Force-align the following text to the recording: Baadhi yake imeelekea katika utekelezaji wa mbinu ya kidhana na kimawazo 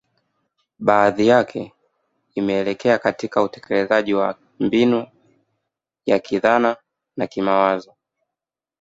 Baadhi 0.79 1.27
yake 1.27 1.73
imeelekea 2.35 2.99
katika 2.99 3.41
utekelezaji 3.43 4.13
wa 4.13 4.37
mbinu 4.59 5.07
ya 6.05 6.19
kidhana 6.19 6.77
na 7.17 7.27
kimawazo 7.27 7.95